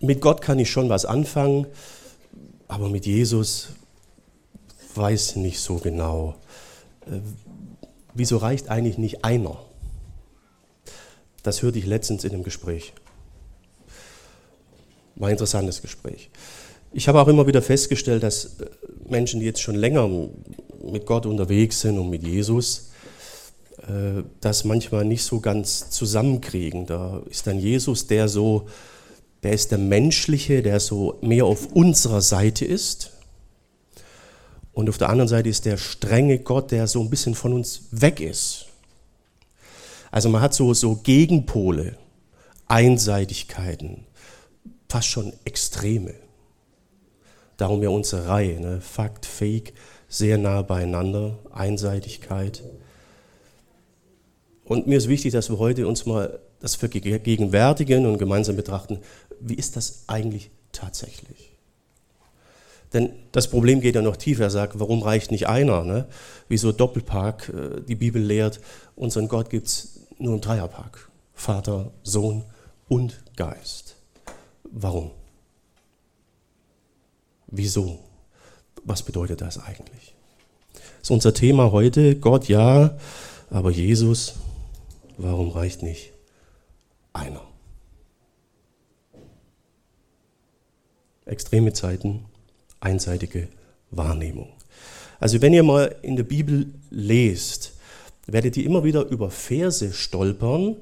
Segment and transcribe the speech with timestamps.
[0.00, 1.66] mit Gott kann ich schon was anfangen,
[2.68, 3.68] aber mit Jesus
[4.94, 6.34] weiß ich nicht so genau.
[7.06, 7.20] Äh,
[8.14, 9.58] wieso reicht eigentlich nicht einer?
[11.42, 12.92] Das hörte ich letztens in einem Gespräch.
[15.16, 16.30] War ein interessantes Gespräch.
[16.92, 18.66] Ich habe auch immer wieder festgestellt, dass äh,
[19.08, 20.08] Menschen, die jetzt schon länger
[20.82, 22.90] mit Gott unterwegs sind und mit Jesus,
[23.82, 26.86] äh, das manchmal nicht so ganz zusammenkriegen.
[26.86, 28.66] Da ist dann Jesus, der so,
[29.42, 33.12] der ist der Menschliche, der so mehr auf unserer Seite ist.
[34.72, 37.82] Und auf der anderen Seite ist der strenge Gott, der so ein bisschen von uns
[37.90, 38.66] weg ist.
[40.10, 41.96] Also man hat so, so Gegenpole,
[42.66, 44.06] Einseitigkeiten,
[44.88, 46.14] fast schon Extreme.
[47.56, 48.80] Darum ja unsere Reihe, ne?
[48.80, 49.74] Fakt, Fake,
[50.08, 52.62] sehr nah beieinander, Einseitigkeit.
[54.64, 58.98] Und mir ist wichtig, dass wir heute uns mal das vergegenwärtigen und gemeinsam betrachten,
[59.40, 61.52] wie ist das eigentlich tatsächlich?
[62.92, 64.44] Denn das Problem geht ja noch tiefer.
[64.44, 65.84] Er sagt, warum reicht nicht einer?
[65.84, 66.06] Ne?
[66.48, 67.48] Wieso Doppelpark?
[67.50, 68.60] Äh, die Bibel lehrt,
[68.96, 71.10] unseren Gott gibt es nur im Dreierpark.
[71.34, 72.44] Vater, Sohn
[72.88, 73.96] und Geist.
[74.64, 75.10] Warum?
[77.46, 78.00] Wieso?
[78.84, 80.14] Was bedeutet das eigentlich?
[80.72, 82.16] Das ist unser Thema heute.
[82.16, 82.96] Gott ja,
[83.50, 84.34] aber Jesus,
[85.16, 86.12] warum reicht nicht
[87.12, 87.47] einer?
[91.28, 92.24] Extreme Zeiten,
[92.80, 93.48] einseitige
[93.90, 94.48] Wahrnehmung.
[95.20, 97.72] Also wenn ihr mal in der Bibel lest,
[98.26, 100.76] werdet ihr immer wieder über Verse stolpern,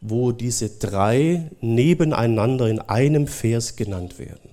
[0.00, 4.50] wo diese drei nebeneinander in einem Vers genannt werden.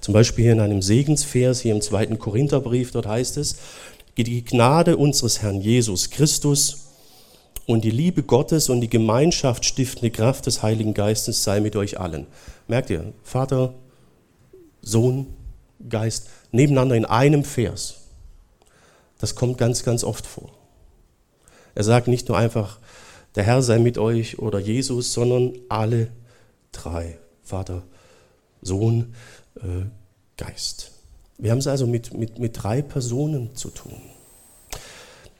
[0.00, 3.56] Zum Beispiel hier in einem Segensvers, hier im zweiten Korintherbrief, dort heißt es,
[4.16, 6.86] die Gnade unseres Herrn Jesus Christus
[7.66, 11.98] und die Liebe Gottes und die Gemeinschaft stiftende Kraft des Heiligen Geistes sei mit euch
[11.98, 12.26] allen.
[12.68, 13.74] Merkt ihr, Vater,
[14.86, 15.26] Sohn,
[15.88, 17.96] Geist, nebeneinander in einem Vers.
[19.18, 20.52] Das kommt ganz, ganz oft vor.
[21.74, 22.78] Er sagt nicht nur einfach,
[23.34, 26.08] der Herr sei mit euch oder Jesus, sondern alle
[26.70, 27.18] drei.
[27.42, 27.82] Vater,
[28.62, 29.14] Sohn,
[29.56, 29.86] äh,
[30.36, 30.92] Geist.
[31.36, 34.00] Wir haben es also mit, mit, mit drei Personen zu tun.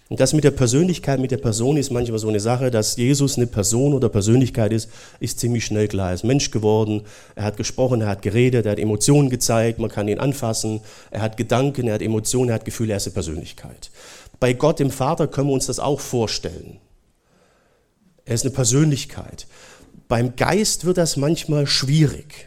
[0.08, 3.36] Und das mit der Persönlichkeit, mit der Person ist manchmal so eine Sache, dass Jesus
[3.36, 6.10] eine Person oder Persönlichkeit ist, ist ziemlich schnell klar.
[6.10, 7.02] Er ist Mensch geworden,
[7.34, 10.80] er hat gesprochen, er hat geredet, er hat Emotionen gezeigt, man kann ihn anfassen,
[11.10, 13.90] er hat Gedanken, er hat Emotionen, er hat Gefühle, er ist eine Persönlichkeit.
[14.38, 16.78] Bei Gott, dem Vater, können wir uns das auch vorstellen.
[18.24, 19.48] Er ist eine Persönlichkeit.
[20.06, 22.46] Beim Geist wird das manchmal schwierig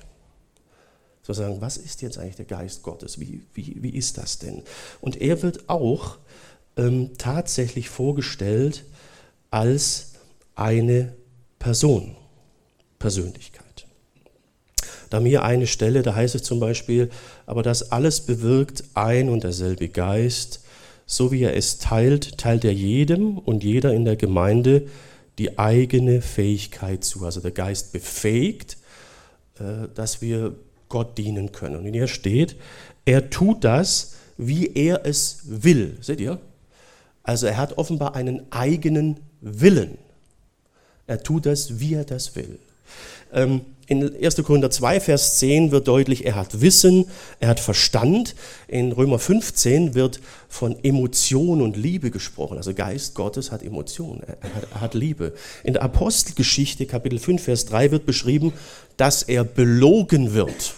[1.24, 3.20] zu sagen, was ist jetzt eigentlich der Geist Gottes?
[3.20, 4.64] Wie, wie, wie ist das denn?
[5.02, 6.18] Und er wird auch
[6.80, 8.86] ähm, tatsächlich vorgestellt
[9.52, 10.14] als
[10.56, 11.14] eine
[11.60, 12.16] Person,
[12.98, 13.86] Persönlichkeit.
[15.10, 17.10] Da haben wir eine Stelle, da heißt es zum Beispiel,
[17.46, 20.64] aber das alles bewirkt ein und derselbe Geist,
[21.06, 24.88] so wie er es teilt, teilt er jedem und jeder in der Gemeinde
[25.40, 27.26] die eigene Fähigkeit zu.
[27.26, 28.78] Also der Geist befähigt,
[29.60, 30.56] äh, dass wir
[30.88, 31.78] Gott dienen können.
[31.78, 32.56] Und hier steht,
[33.06, 35.98] er tut das, wie er es will.
[36.02, 36.40] Seht ihr?
[37.30, 40.00] Also er hat offenbar einen eigenen Willen.
[41.06, 42.58] Er tut das, wie er das will.
[43.32, 44.38] Ähm, in 1.
[44.38, 47.06] Korinther 2, Vers 10 wird deutlich, er hat Wissen,
[47.40, 48.34] er hat Verstand.
[48.68, 52.58] In Römer 15 wird von Emotion und Liebe gesprochen.
[52.58, 55.36] Also Geist Gottes hat Emotion, er hat, er hat Liebe.
[55.64, 58.54] In der Apostelgeschichte, Kapitel 5, Vers 3 wird beschrieben,
[58.98, 60.74] dass er belogen wird.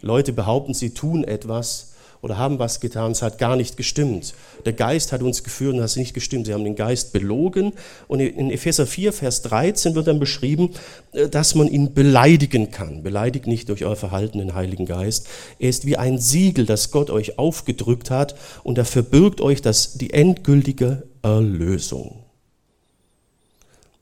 [0.00, 1.93] Leute behaupten, sie tun etwas,
[2.24, 4.32] oder haben was getan, es hat gar nicht gestimmt.
[4.64, 6.46] Der Geist hat uns geführt und es hat nicht gestimmt.
[6.46, 7.74] Sie haben den Geist belogen.
[8.08, 10.70] Und in Epheser 4, Vers 13 wird dann beschrieben,
[11.12, 13.02] äh, dass man ihn beleidigen kann.
[13.02, 15.28] Beleidigt nicht durch euer Verhalten den Heiligen Geist.
[15.58, 19.98] Er ist wie ein Siegel, das Gott euch aufgedrückt hat und er verbirgt euch das,
[19.98, 22.24] die endgültige Erlösung.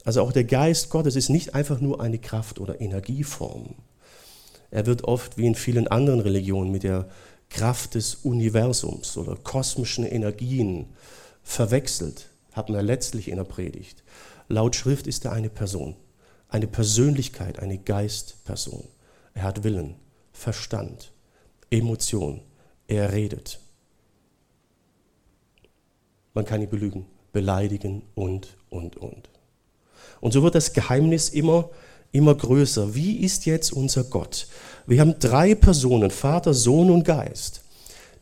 [0.04, 3.74] Also auch der Geist Gottes ist nicht einfach nur eine Kraft oder Energieform.
[4.70, 7.08] Er wird oft wie in vielen anderen Religionen mit der
[7.52, 10.86] Kraft des Universums oder kosmischen Energien
[11.42, 14.02] verwechselt, hat man letztlich in der Predigt.
[14.48, 15.96] Laut Schrift ist er eine Person,
[16.48, 18.84] eine Persönlichkeit, eine Geistperson.
[19.34, 19.94] Er hat Willen,
[20.32, 21.12] Verstand,
[21.70, 22.42] Emotion,
[22.86, 23.60] er redet.
[26.34, 29.30] Man kann ihn belügen, beleidigen und, und, und.
[30.20, 31.70] Und so wird das Geheimnis immer,
[32.12, 32.94] immer größer.
[32.94, 34.46] Wie ist jetzt unser Gott?
[34.86, 37.62] Wir haben drei Personen, Vater, Sohn und Geist,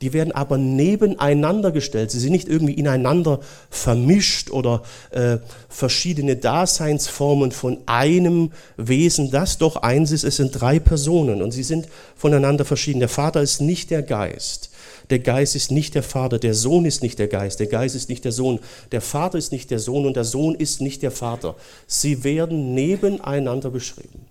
[0.02, 2.10] Die werden aber nebeneinander gestellt.
[2.10, 9.76] Sie sind nicht irgendwie ineinander vermischt oder äh, verschiedene Daseinsformen von einem Wesen, das doch
[9.76, 10.24] eins ist.
[10.24, 11.86] Es sind drei Personen und sie sind
[12.16, 13.00] voneinander verschieden.
[13.00, 14.70] Der Vater ist nicht der Geist.
[15.10, 18.08] Der Geist ist nicht der Vater, der Sohn ist nicht der Geist, der Geist ist
[18.08, 18.60] nicht der Sohn,
[18.92, 21.56] der Vater ist nicht der Sohn und der Sohn ist nicht der Vater.
[21.86, 24.24] Sie werden nebeneinander beschrieben.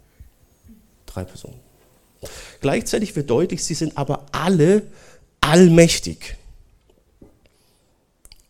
[1.06, 1.69] Drei Personen.
[2.62, 4.84] Gleichzeitig wird deutlich, sie sind aber alle
[5.42, 6.36] allmächtig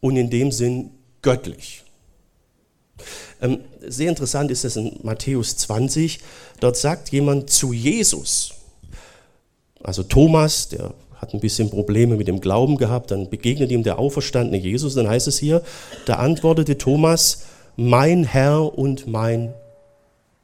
[0.02, 0.92] und in dem Sinn
[1.22, 1.84] göttlich.
[3.42, 6.20] Ähm, sehr interessant ist es in Matthäus 20,
[6.60, 8.54] dort sagt jemand zu Jesus,
[9.82, 14.00] also Thomas, der hat ein bisschen Probleme mit dem Glauben gehabt, dann begegnet ihm der
[14.00, 15.64] auferstandene Jesus, dann heißt es hier,
[16.06, 17.46] da antwortete Thomas,
[17.78, 19.54] mein Herr und mein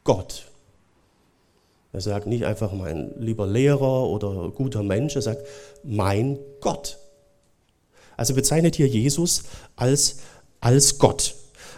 [0.04, 0.46] Gott.
[1.96, 5.48] Er sagt nicht einfach mein lieber Lehrer oder guter Mensch, er sagt
[5.82, 6.98] mein Gott.
[8.18, 9.44] Also bezeichnet hier Jesus
[9.78, 10.18] als,
[10.60, 11.36] als Gott.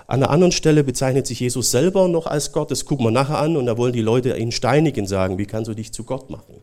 [0.07, 3.37] An einer anderen Stelle bezeichnet sich Jesus selber noch als Gott, das gucken wir nachher
[3.37, 6.31] an und da wollen die Leute ihn steinigen sagen, wie kannst du dich zu Gott
[6.31, 6.61] machen?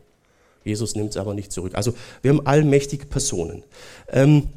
[0.65, 1.75] Jesus nimmt es aber nicht zurück.
[1.75, 1.93] Also
[2.23, 3.63] wir haben allmächtige Personen.
[4.11, 4.49] Ähm,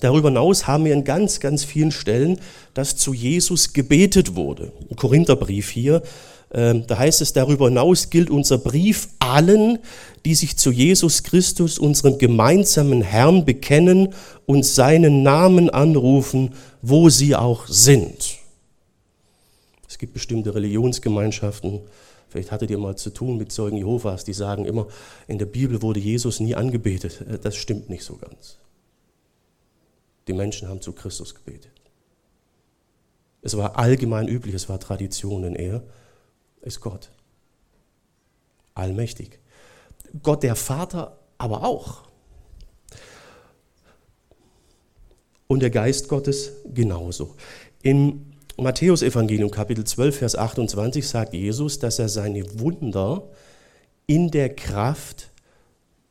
[0.00, 2.40] darüber hinaus haben wir in ganz, ganz vielen Stellen,
[2.72, 4.72] dass zu Jesus gebetet wurde.
[4.88, 6.02] Im Korintherbrief hier,
[6.86, 9.80] da heißt es, darüber hinaus gilt unser Brief allen,
[10.24, 14.14] die sich zu Jesus Christus, unserem gemeinsamen Herrn, bekennen
[14.46, 18.36] und seinen Namen anrufen, wo sie auch sind.
[19.88, 21.80] Es gibt bestimmte Religionsgemeinschaften,
[22.34, 24.88] Vielleicht hattet ihr mal zu tun mit Zeugen Jehovas, die sagen immer,
[25.28, 27.20] in der Bibel wurde Jesus nie angebetet.
[27.20, 28.58] Äh, das stimmt nicht so ganz.
[30.26, 31.70] Die Menschen haben zu Christus gebetet.
[33.40, 35.84] Es war allgemein üblich, es war Tradition, denn er
[36.64, 37.10] ist Gott.
[38.74, 39.38] Allmächtig.
[40.22, 42.02] Gott der Vater aber auch.
[45.46, 47.36] Und der Geist Gottes genauso.
[47.82, 53.28] Im Matthäus Evangelium Kapitel 12, Vers 28 sagt Jesus, dass er seine Wunder
[54.06, 55.30] in der Kraft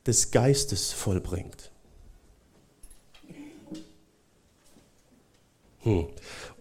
[0.05, 1.71] des Geistes vollbringt.
[5.79, 6.07] Hm.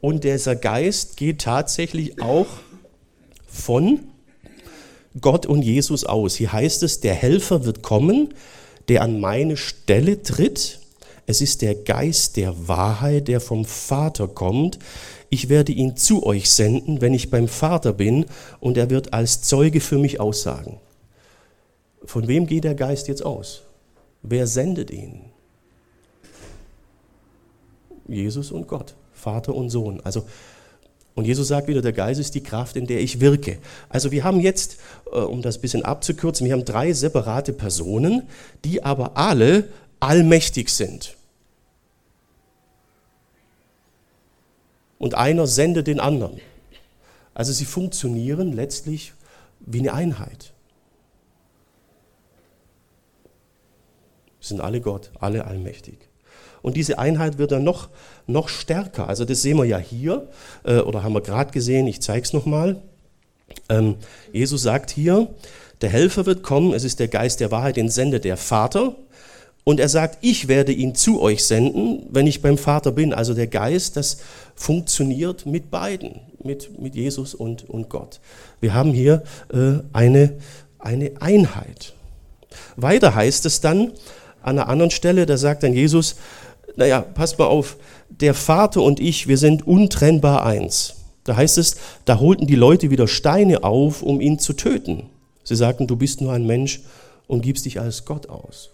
[0.00, 2.49] Und dieser Geist geht tatsächlich auch
[3.52, 4.00] von
[5.20, 6.37] Gott und Jesus aus.
[6.37, 8.34] Hier heißt es, der Helfer wird kommen,
[8.88, 10.81] der an meine Stelle tritt.
[11.26, 14.78] Es ist der Geist der Wahrheit, der vom Vater kommt
[15.32, 18.26] ich werde ihn zu euch senden, wenn ich beim Vater bin,
[18.60, 20.78] und er wird als Zeuge für mich aussagen.
[22.05, 23.62] Von wem geht der Geist jetzt aus?
[24.20, 25.22] Wer sendet ihn?
[28.06, 30.02] Jesus und Gott, Vater und Sohn.
[30.05, 30.26] Also,
[31.14, 33.59] und Jesus sagt wieder, der Geist ist die Kraft, in der ich wirke.
[33.88, 34.79] Also wir haben jetzt,
[35.12, 38.23] äh, um das ein bisschen abzukürzen, wir haben drei separate Personen,
[38.64, 39.69] die aber alle
[40.00, 41.17] allmächtig sind.
[45.03, 46.41] und einer sendet den anderen.
[47.35, 49.15] Also sie funktionieren letztlich
[49.58, 50.53] wie eine Einheit.
[54.38, 56.08] Sie sind alle Gott, alle allmächtig.
[56.62, 57.88] Und diese Einheit wird dann noch,
[58.26, 59.09] noch stärker.
[59.09, 60.29] Also das sehen wir ja hier,
[60.64, 62.81] äh, oder haben wir gerade gesehen, ich zeige es nochmal.
[63.69, 63.97] Ähm,
[64.32, 65.29] Jesus sagt hier,
[65.81, 68.94] der Helfer wird kommen, es ist der Geist der Wahrheit, den sendet der Vater.
[69.64, 73.12] Und er sagt, ich werde ihn zu euch senden, wenn ich beim Vater bin.
[73.12, 74.19] Also der Geist, das
[74.56, 78.20] funktioniert mit beiden, mit, mit Jesus und, und Gott.
[78.61, 79.23] Wir haben hier
[79.53, 80.35] äh, eine,
[80.79, 81.94] eine Einheit.
[82.77, 83.93] Weiter heißt es dann
[84.43, 86.17] an einer anderen Stelle, da sagt dann Jesus,
[86.76, 87.76] naja, passt mal auf,
[88.08, 90.96] der Vater und ich, wir sind untrennbar eins.
[91.24, 95.10] Da heißt es, da holten die Leute wieder Steine auf, um ihn zu töten.
[95.44, 96.81] Sie sagten, du bist nur ein Mensch
[97.26, 98.70] und gibst dich als Gott aus.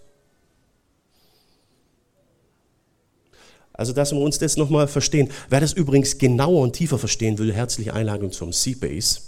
[3.72, 5.30] Also, dass wir uns das nochmal verstehen.
[5.48, 9.20] Wer das übrigens genauer und tiefer verstehen will, herzliche Einladung zum Seabase.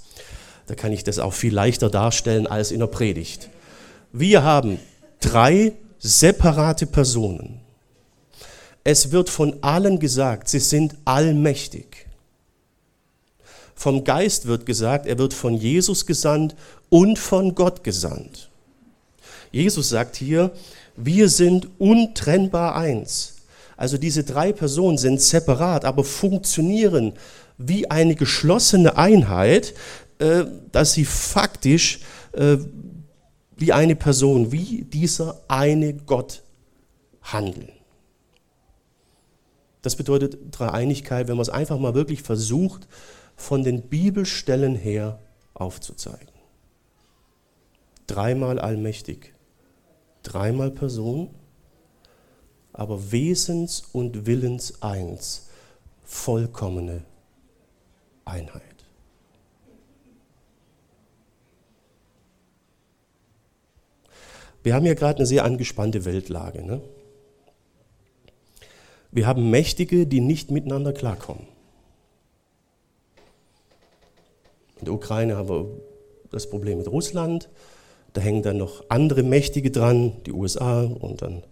[0.67, 3.49] Da kann ich das auch viel leichter darstellen als in der Predigt.
[4.13, 4.81] Wir haben
[5.21, 7.60] drei separate Personen.
[8.93, 12.09] Es wird von allen gesagt, sie sind allmächtig.
[13.77, 16.57] Vom Geist wird gesagt, er wird von Jesus gesandt
[16.89, 18.51] und von Gott gesandt.
[19.53, 20.51] Jesus sagt hier,
[20.97, 23.35] wir sind untrennbar eins.
[23.77, 27.13] Also diese drei Personen sind separat, aber funktionieren
[27.59, 29.73] wie eine geschlossene Einheit,
[30.19, 32.01] äh, dass sie faktisch
[32.33, 32.57] äh,
[33.57, 36.43] wie eine Person, wie dieser eine Gott
[37.23, 37.71] handeln.
[39.83, 42.87] Das bedeutet Dreieinigkeit, wenn man es einfach mal wirklich versucht,
[43.37, 45.19] von den Bibelstellen her
[45.55, 46.29] aufzuzeigen.
[48.07, 49.33] Dreimal allmächtig,
[50.23, 51.31] dreimal Person,
[52.73, 55.49] aber wesens- und willens eins,
[56.05, 57.05] vollkommene
[58.25, 58.63] Einheit.
[64.63, 66.63] Wir haben ja gerade eine sehr angespannte Weltlage.
[66.63, 66.83] Ne?
[69.13, 71.47] Wir haben Mächtige, die nicht miteinander klarkommen.
[74.79, 75.67] In der Ukraine haben wir
[76.31, 77.49] das Problem mit Russland.
[78.13, 81.43] Da hängen dann noch andere Mächtige dran, die USA und dann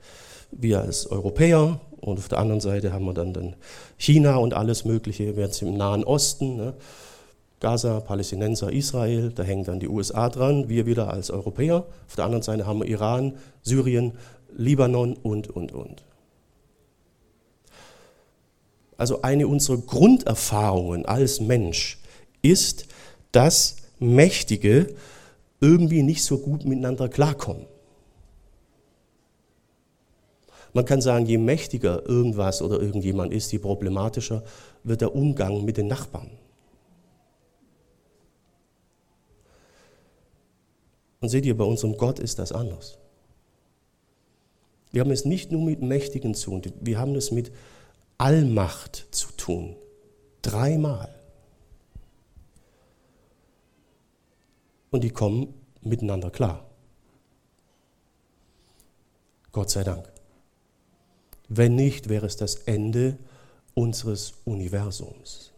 [0.50, 1.80] wir als Europäer.
[2.00, 3.56] Und auf der anderen Seite haben wir dann, dann
[3.96, 6.74] China und alles Mögliche, wir sind im Nahen Osten, ne?
[7.60, 11.84] Gaza, Palästinenser, Israel, da hängen dann die USA dran, wir wieder als Europäer.
[12.06, 14.12] Auf der anderen Seite haben wir Iran, Syrien,
[14.56, 16.04] Libanon und, und, und.
[18.99, 21.99] Also eine unserer Grunderfahrungen als Mensch
[22.43, 22.87] ist,
[23.33, 24.95] dass Mächtige
[25.61, 27.67] irgendwie nicht so gut miteinander klarkommen.
[30.73, 34.43] Man kann sagen, je mächtiger irgendwas oder irgendjemand ist, je problematischer
[34.83, 36.31] wird der Umgang mit den Nachbarn.
[41.21, 42.99] Und seht ihr, bei unserem Gott ist das anders.
[44.90, 47.52] Wir haben es nicht nur mit Mächtigen zu tun, wir haben es mit
[48.18, 49.76] Allmacht zu tun.
[50.42, 51.14] Dreimal.
[54.90, 56.68] Und die kommen miteinander klar.
[59.52, 60.10] Gott sei Dank.
[61.48, 63.18] Wenn nicht, wäre es das Ende
[63.75, 65.52] unseres Universums.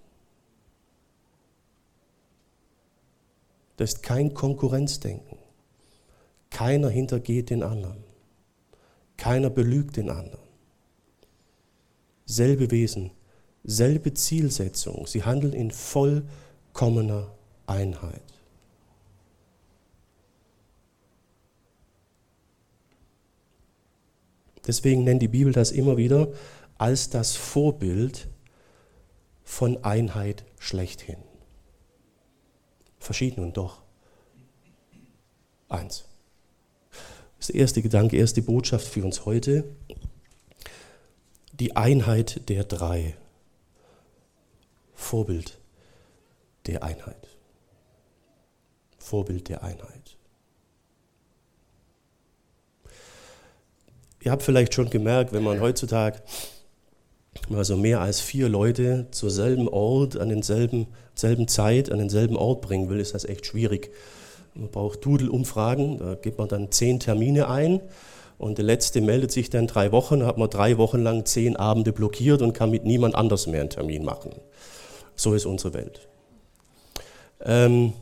[3.77, 5.39] Das ist kein Konkurrenzdenken.
[6.51, 8.05] Keiner hintergeht den anderen.
[9.17, 10.50] Keiner belügt den anderen.
[12.31, 13.11] Selbe Wesen,
[13.65, 15.09] selbe Zielsetzung.
[15.09, 17.35] Sie handeln in vollkommener
[17.67, 18.23] Einheit.
[24.65, 26.29] Deswegen nennt die Bibel das immer wieder
[26.79, 28.29] als das Vorbild
[29.43, 31.17] von Einheit schlechthin.
[33.01, 33.83] Verschieden und doch
[35.69, 36.05] eins.
[36.91, 39.65] Das ist der erste Gedanke, erste Botschaft für uns heute.
[41.61, 43.15] Die Einheit der drei.
[44.95, 45.59] Vorbild
[46.67, 47.29] der Einheit.
[48.97, 50.17] Vorbild der Einheit.
[54.23, 56.23] Ihr habt vielleicht schon gemerkt, wenn man heutzutage
[57.55, 62.63] also mehr als vier Leute zur selben Ort, an denselben selben Zeit, an denselben Ort
[62.63, 63.91] bringen will, ist das echt schwierig.
[64.55, 67.83] Man braucht Doodle-Umfragen, da gibt man dann zehn Termine ein
[68.41, 71.93] und der letzte meldet sich dann drei Wochen, hat man drei Wochen lang zehn Abende
[71.93, 74.31] blockiert und kann mit niemand anders mehr einen Termin machen.
[75.15, 76.09] So ist unsere Welt.
[77.41, 77.93] Ähm,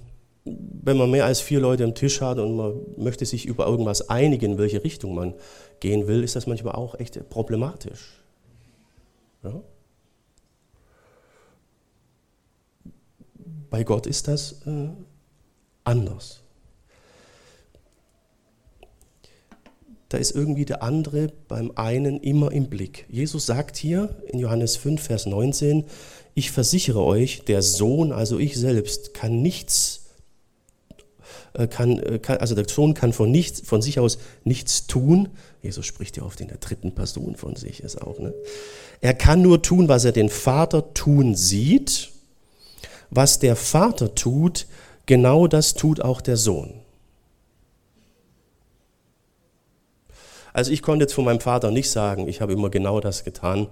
[0.44, 4.08] wenn man mehr als vier Leute am Tisch hat und man möchte sich über irgendwas
[4.10, 5.34] einigen, in welche Richtung man
[5.80, 8.22] gehen will, ist das manchmal auch echt problematisch.
[9.42, 9.60] Ja?
[13.70, 14.90] Bei Gott ist das äh,
[15.82, 16.42] anders.
[20.08, 23.06] Da ist irgendwie der andere beim einen immer im Blick.
[23.10, 25.84] Jesus sagt hier in Johannes 5, Vers 19,
[26.34, 30.08] ich versichere euch, der Sohn, also ich selbst, kann nichts
[31.54, 35.28] äh, kann, äh, kann, also der Sohn kann von, nichts, von sich aus nichts tun.
[35.62, 38.32] Jesus spricht ja oft in der dritten Person von sich, ist auch, ne?
[39.00, 42.10] Er kann nur tun, was er den Vater tun sieht.
[43.10, 44.66] Was der Vater tut,
[45.06, 46.74] genau das tut auch der Sohn.
[50.58, 53.68] Also ich konnte jetzt von meinem Vater nicht sagen, ich habe immer genau das getan,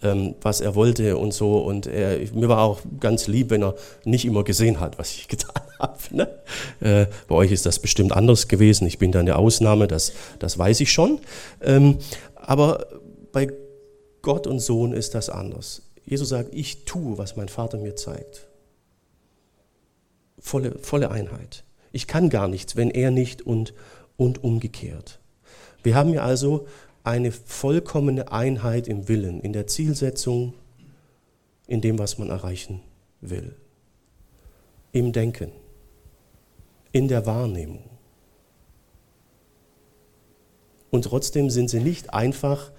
[0.00, 1.58] ähm, was er wollte und so.
[1.58, 5.26] Und er, mir war auch ganz lieb, wenn er nicht immer gesehen hat, was ich
[5.28, 5.98] getan habe.
[6.12, 6.28] Ne?
[6.78, 8.86] Äh, bei euch ist das bestimmt anders gewesen.
[8.86, 11.18] Ich bin da eine Ausnahme, das, das weiß ich schon.
[11.62, 11.98] Ähm,
[12.36, 12.86] aber
[13.32, 13.48] bei
[14.22, 15.82] Gott und Sohn ist das anders.
[16.04, 18.46] Jesus sagt, ich tue, was mein Vater mir zeigt.
[20.38, 21.64] Volle, volle Einheit.
[21.90, 23.74] Ich kann gar nichts, wenn er nicht und,
[24.16, 25.19] und umgekehrt.
[25.82, 26.66] Wir haben ja also
[27.04, 30.54] eine vollkommene Einheit im Willen, in der Zielsetzung,
[31.66, 32.80] in dem, was man erreichen
[33.20, 33.54] will.
[34.92, 35.52] Im Denken,
[36.92, 37.84] in der Wahrnehmung.
[40.90, 42.72] Und trotzdem sind sie nicht einfach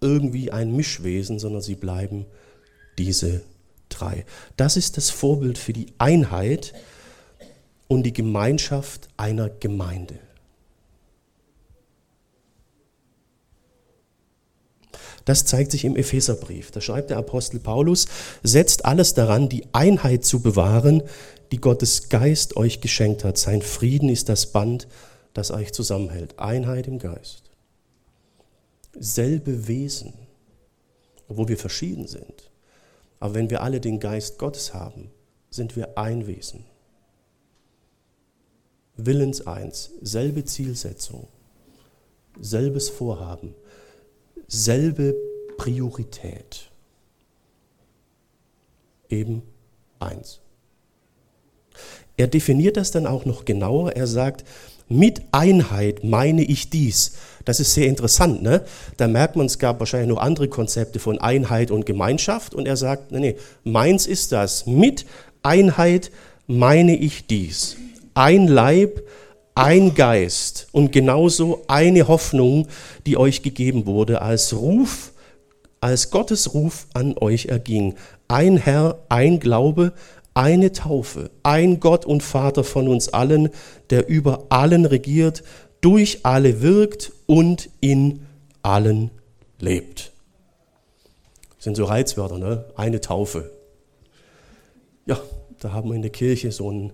[0.00, 2.26] irgendwie ein Mischwesen, sondern sie bleiben
[2.98, 3.42] diese
[3.88, 4.24] drei.
[4.56, 6.72] Das ist das Vorbild für die Einheit
[7.88, 10.18] und die Gemeinschaft einer Gemeinde.
[15.24, 16.70] Das zeigt sich im Epheserbrief.
[16.70, 18.06] Da schreibt der Apostel Paulus,
[18.42, 21.02] setzt alles daran, die Einheit zu bewahren,
[21.52, 23.38] die Gottes Geist euch geschenkt hat.
[23.38, 24.88] Sein Frieden ist das Band,
[25.34, 26.38] das euch zusammenhält.
[26.38, 27.50] Einheit im Geist.
[28.98, 30.12] selbe Wesen,
[31.28, 32.50] obwohl wir verschieden sind.
[33.20, 35.10] Aber wenn wir alle den Geist Gottes haben,
[35.48, 36.64] sind wir ein Wesen.
[38.96, 41.28] Willens eins, selbe Zielsetzung,
[42.38, 43.54] selbes Vorhaben,
[44.52, 45.16] selbe
[45.56, 46.70] Priorität.
[49.08, 49.42] Eben
[49.98, 50.40] eins.
[52.18, 53.92] Er definiert das dann auch noch genauer.
[53.92, 54.44] Er sagt,
[54.88, 57.12] mit Einheit meine ich dies.
[57.46, 58.42] Das ist sehr interessant.
[58.42, 58.62] Ne?
[58.98, 62.54] Da merkt man, es gab wahrscheinlich noch andere Konzepte von Einheit und Gemeinschaft.
[62.54, 64.66] Und er sagt, nee, nee, meins ist das.
[64.66, 65.06] Mit
[65.42, 66.10] Einheit
[66.46, 67.76] meine ich dies.
[68.12, 69.02] Ein Leib,
[69.54, 72.68] ein Geist und genauso eine Hoffnung,
[73.06, 75.12] die euch gegeben wurde, als Ruf,
[75.80, 77.94] als Gottes Ruf an euch erging.
[78.28, 79.92] Ein Herr, ein Glaube,
[80.34, 83.50] eine Taufe, ein Gott und Vater von uns allen,
[83.90, 85.42] der über allen regiert,
[85.80, 88.26] durch alle wirkt und in
[88.62, 89.10] allen
[89.58, 90.12] lebt.
[91.56, 92.64] Das sind so Reizwörter, ne?
[92.76, 93.50] Eine Taufe.
[95.06, 95.20] Ja,
[95.60, 96.92] da haben wir in der Kirche so ein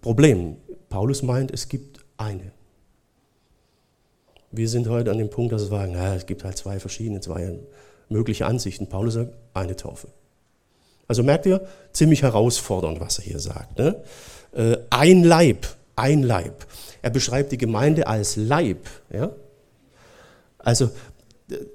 [0.00, 0.56] Problem.
[0.88, 1.89] Paulus meint, es gibt
[2.20, 2.52] eine.
[4.52, 7.20] Wir sind heute an dem Punkt, dass wir sagen, na, es gibt halt zwei verschiedene,
[7.20, 7.58] zwei
[8.08, 8.88] mögliche Ansichten.
[8.88, 10.08] Paulus sagt, eine Taufe.
[11.06, 13.78] Also merkt ihr, ziemlich herausfordernd, was er hier sagt.
[13.78, 13.96] Ne?
[14.52, 16.66] Äh, ein Leib, ein Leib.
[17.02, 18.88] Er beschreibt die Gemeinde als Leib.
[19.12, 19.30] Ja?
[20.58, 20.90] Also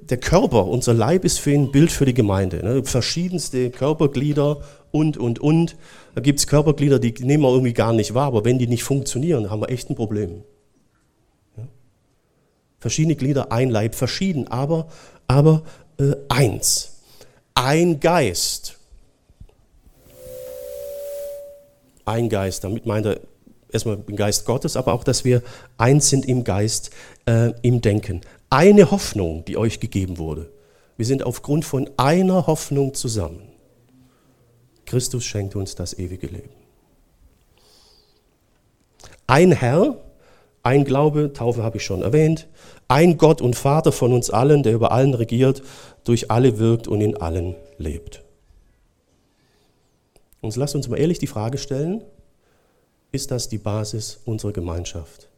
[0.01, 2.63] der Körper, unser Leib ist für ihn ein Bild für die Gemeinde.
[2.63, 2.83] Ne?
[2.83, 5.75] Verschiedenste Körperglieder und, und, und.
[6.13, 8.83] Da gibt es Körperglieder, die nehmen wir irgendwie gar nicht wahr, aber wenn die nicht
[8.83, 10.43] funktionieren, haben wir echt ein Problem.
[11.57, 11.67] Ja?
[12.79, 14.87] Verschiedene Glieder, ein Leib, verschieden, aber,
[15.27, 15.63] aber
[15.99, 17.01] äh, eins.
[17.53, 18.75] Ein Geist.
[22.05, 22.63] ein Geist.
[22.63, 23.19] Damit meint er
[23.71, 25.41] erstmal den Geist Gottes, aber auch, dass wir
[25.77, 26.91] eins sind im Geist,
[27.25, 28.21] äh, im Denken.
[28.49, 30.51] Eine Hoffnung, die euch gegeben wurde.
[30.97, 33.41] Wir sind aufgrund von einer Hoffnung zusammen.
[34.85, 36.49] Christus schenkt uns das ewige Leben.
[39.27, 39.97] Ein Herr,
[40.63, 42.47] ein Glaube, Taufe habe ich schon erwähnt,
[42.87, 45.63] ein Gott und Vater von uns allen, der über allen regiert,
[46.03, 48.23] durch alle wirkt und in allen lebt.
[50.41, 52.03] Und lasst uns mal ehrlich die Frage stellen,
[53.11, 55.29] ist das die Basis unserer Gemeinschaft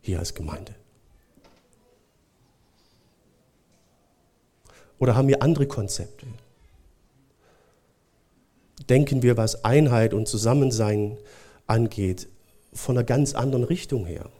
[0.00, 0.74] hier als Gemeinde?
[4.98, 6.26] Oder haben wir andere Konzepte?
[8.88, 11.18] Denken wir, was Einheit und Zusammensein
[11.66, 12.28] angeht,
[12.72, 14.30] von einer ganz anderen Richtung her?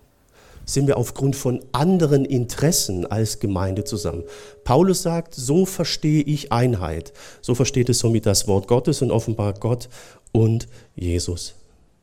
[0.66, 4.24] sind wir aufgrund von anderen Interessen als Gemeinde zusammen.
[4.64, 7.12] Paulus sagt, so verstehe ich Einheit.
[7.40, 9.88] So versteht es somit das Wort Gottes und offenbar Gott
[10.32, 10.66] und
[10.96, 11.54] Jesus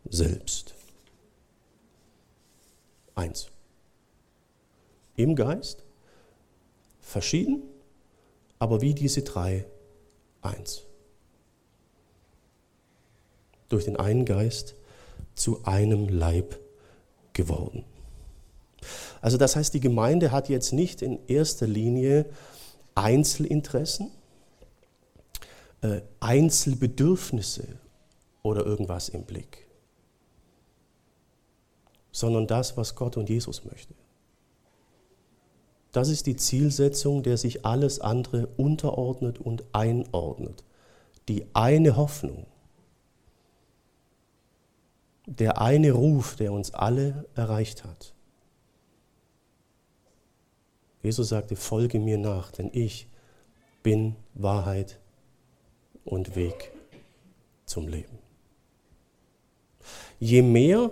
[0.10, 0.74] selbst.
[3.16, 3.48] Eins.
[5.18, 5.84] Im Geist,
[7.02, 7.62] verschieden,
[8.64, 9.66] aber wie diese drei
[10.42, 10.84] eins.
[13.68, 14.76] Durch den einen Geist
[15.36, 16.58] zu einem Leib
[17.34, 17.84] geworden.
[19.20, 22.26] Also das heißt, die Gemeinde hat jetzt nicht in erster Linie
[22.96, 24.12] Einzelinteressen,
[25.82, 27.68] äh, Einzelbedürfnisse
[28.44, 29.68] oder irgendwas im Blick,
[32.14, 33.94] sondern das, was Gott und Jesus möchte.
[35.94, 40.64] Das ist die Zielsetzung, der sich alles andere unterordnet und einordnet.
[41.30, 42.48] Die eine Hoffnung,
[45.28, 48.14] der eine Ruf, der uns alle erreicht hat.
[51.04, 53.08] Jesus sagte, folge mir nach, denn ich
[53.84, 55.00] bin Wahrheit
[56.06, 56.72] und Weg
[57.66, 58.18] zum Leben.
[60.20, 60.90] Je mehr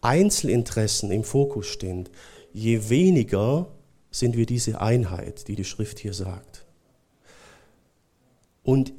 [0.00, 2.08] Einzelinteressen im Fokus stehen,
[2.54, 3.66] je weniger
[4.10, 6.64] sind wir diese Einheit, die die Schrift hier sagt.
[8.62, 8.92] Und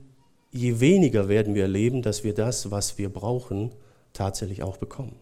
[0.52, 3.72] je weniger werden wir erleben, dass wir das, was wir brauchen,
[4.14, 5.16] tatsächlich auch bekommen.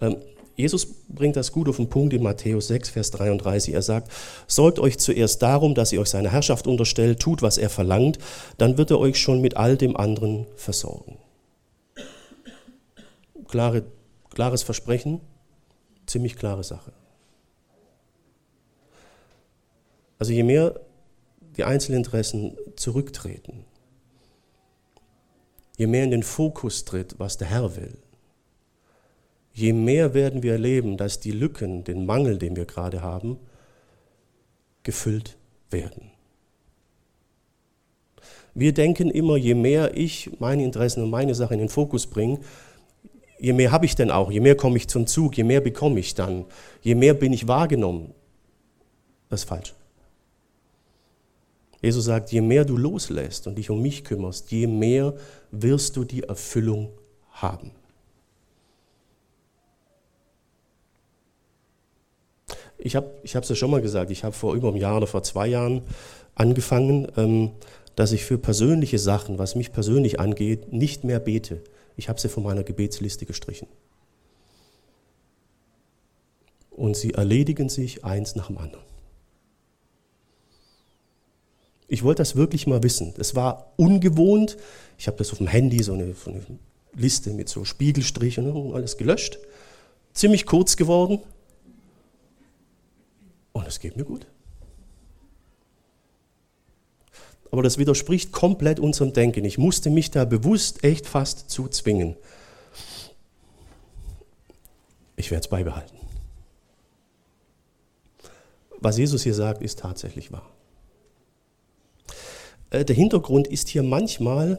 [0.00, 0.16] Ähm,
[0.56, 3.74] Jesus bringt das gut auf den Punkt in Matthäus 6, Vers 33.
[3.74, 4.10] Er sagt,
[4.46, 8.18] sorgt euch zuerst darum, dass ihr euch seiner Herrschaft unterstellt, tut, was er verlangt,
[8.56, 11.18] dann wird er euch schon mit all dem anderen versorgen.
[13.48, 13.84] Klare,
[14.30, 15.20] klares Versprechen,
[16.06, 16.92] ziemlich klare Sache.
[20.18, 20.80] Also je mehr
[21.56, 23.64] die Einzelinteressen zurücktreten,
[25.76, 27.98] je mehr in den Fokus tritt, was der Herr will,
[29.52, 33.38] je mehr werden wir erleben, dass die Lücken, den Mangel, den wir gerade haben,
[34.82, 35.36] gefüllt
[35.70, 36.10] werden.
[38.54, 42.40] Wir denken immer, je mehr ich meine Interessen und meine Sachen in den Fokus bringe,
[43.38, 46.00] je mehr habe ich denn auch, je mehr komme ich zum Zug, je mehr bekomme
[46.00, 46.46] ich dann,
[46.80, 48.14] je mehr bin ich wahrgenommen.
[49.28, 49.75] Das ist falsch.
[51.86, 55.14] Jesus sagt, je mehr du loslässt und dich um mich kümmerst, je mehr
[55.52, 56.90] wirst du die Erfüllung
[57.30, 57.70] haben.
[62.76, 65.22] Ich habe es ja schon mal gesagt, ich habe vor über einem Jahr oder vor
[65.22, 65.82] zwei Jahren
[66.34, 67.52] angefangen, ähm,
[67.94, 71.62] dass ich für persönliche Sachen, was mich persönlich angeht, nicht mehr bete.
[71.96, 73.68] Ich habe sie von meiner Gebetsliste gestrichen.
[76.72, 78.85] Und sie erledigen sich eins nach dem anderen.
[81.88, 83.14] Ich wollte das wirklich mal wissen.
[83.16, 84.56] Das war ungewohnt.
[84.98, 86.42] Ich habe das auf dem Handy, so eine, so eine
[86.94, 89.38] Liste mit so Spiegelstrichen und alles gelöscht.
[90.12, 91.20] Ziemlich kurz geworden.
[93.52, 94.26] Und es geht mir gut.
[97.50, 99.44] Aber das widerspricht komplett unserem Denken.
[99.44, 102.16] Ich musste mich da bewusst echt fast zuzwingen.
[105.14, 105.96] Ich werde es beibehalten.
[108.78, 110.55] Was Jesus hier sagt, ist tatsächlich wahr.
[112.70, 114.58] Äh, der Hintergrund ist hier manchmal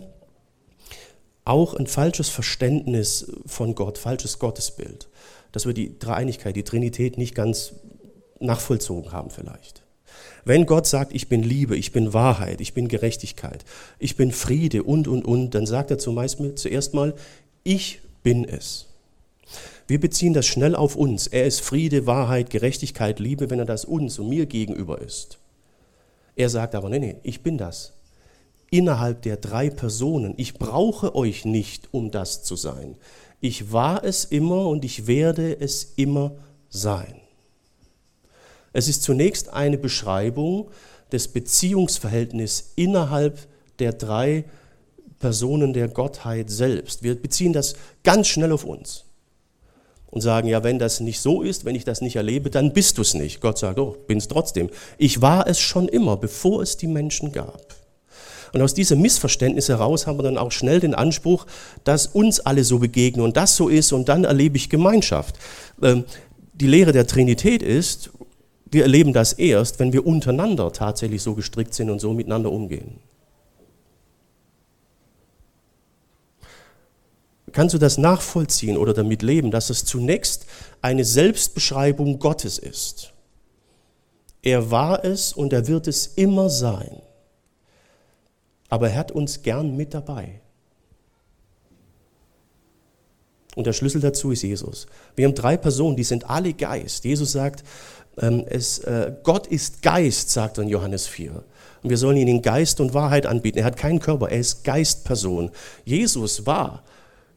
[1.46, 5.08] auch ein falsches Verständnis von Gott, falsches Gottesbild,
[5.52, 7.74] dass wir die Dreieinigkeit, die Trinität nicht ganz
[8.40, 9.84] nachvollzogen haben vielleicht.
[10.44, 13.66] Wenn Gott sagt, ich bin Liebe, ich bin Wahrheit, ich bin Gerechtigkeit,
[14.00, 17.14] ich bin Friede und, und, und, dann sagt er zumeist, zuerst mal,
[17.64, 18.86] ich bin es.
[19.88, 21.28] Wir beziehen das schnell auf uns.
[21.28, 25.38] Er ist Friede, Wahrheit, Gerechtigkeit, Liebe, wenn er das uns und mir gegenüber ist.
[26.36, 27.94] Er sagt aber, nee, nee, ich bin das.
[28.70, 30.34] Innerhalb der drei Personen.
[30.38, 32.98] Ich brauche euch nicht, um das zu sein.
[33.40, 36.36] Ich war es immer und ich werde es immer
[36.70, 37.22] sein.
[38.74, 40.70] Es ist zunächst eine Beschreibung
[41.12, 43.40] des Beziehungsverhältnisses innerhalb
[43.80, 44.46] der drei
[45.20, 47.04] Personen der Gottheit selbst.
[47.04, 49.06] Wir beziehen das ganz schnell auf uns
[50.08, 52.98] und sagen, ja, wenn das nicht so ist, wenn ich das nicht erlebe, dann bist
[52.98, 53.42] du es nicht.
[53.42, 54.70] Gott sagt, oh, bin es trotzdem.
[54.98, 57.77] Ich war es schon immer, bevor es die Menschen gab.
[58.54, 61.46] Und aus diesem Missverständnis heraus haben wir dann auch schnell den Anspruch,
[61.84, 65.38] dass uns alle so begegnen und das so ist und dann erlebe ich Gemeinschaft.
[65.82, 66.06] Ähm,
[66.54, 68.12] die Lehre der Trinität ist,
[68.72, 73.00] wir erleben das erst, wenn wir untereinander tatsächlich so gestrickt sind und so miteinander umgehen.
[77.54, 80.46] Kannst du das nachvollziehen oder damit leben, dass es zunächst
[80.82, 83.14] eine Selbstbeschreibung Gottes ist?
[84.42, 87.02] Er war es und er wird es immer sein.
[88.70, 90.42] Aber er hat uns gern mit dabei.
[93.56, 94.86] Und der Schlüssel dazu ist Jesus.
[95.16, 97.06] Wir haben drei Personen, die sind alle Geist.
[97.06, 97.64] Jesus sagt,
[98.20, 101.44] ähm, es, äh, Gott ist Geist, sagt er in Johannes 4.
[101.82, 103.58] Und wir sollen ihn in Geist und Wahrheit anbieten.
[103.58, 105.50] Er hat keinen Körper, er ist Geistperson.
[105.86, 106.84] Jesus war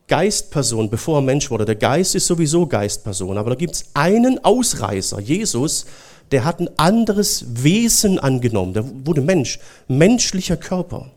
[0.08, 1.64] Geistperson, bevor er Mensch wurde.
[1.64, 3.38] Der Geist ist sowieso Geistperson.
[3.38, 5.86] Aber da gibt es einen Ausreißer, Jesus,
[6.32, 8.74] der hat ein anderes Wesen angenommen.
[8.74, 11.10] Der wurde Mensch, menschlicher Körper.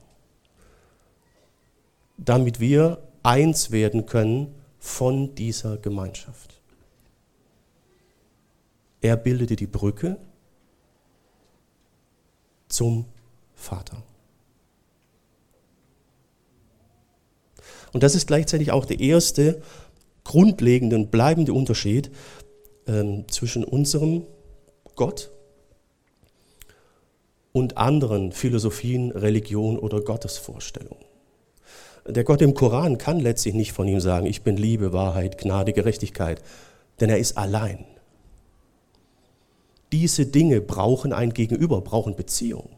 [2.23, 6.61] Damit wir eins werden können von dieser Gemeinschaft.
[9.01, 10.17] Er bildete die Brücke
[12.69, 13.05] zum
[13.53, 14.01] Vater.
[17.91, 19.61] Und das ist gleichzeitig auch der erste
[20.23, 22.11] grundlegende und bleibende Unterschied
[22.87, 24.25] ähm, zwischen unserem
[24.95, 25.29] Gott
[27.51, 31.12] und anderen Philosophien, Religion oder Gottesvorstellungen.
[32.05, 35.71] Der Gott im Koran kann letztlich nicht von ihm sagen, ich bin Liebe, Wahrheit, Gnade,
[35.71, 36.41] Gerechtigkeit,
[36.99, 37.85] denn er ist allein.
[39.93, 42.69] Diese Dinge brauchen ein Gegenüber, brauchen Beziehung.